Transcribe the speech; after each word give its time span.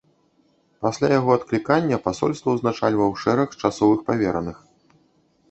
Пасля 0.85 1.09
яго 1.19 1.35
адклікання 1.39 1.99
пасольства 2.07 2.49
ўзначальваў 2.57 3.15
шэраг 3.25 3.49
часовых 3.67 3.99
павераных. 4.11 4.57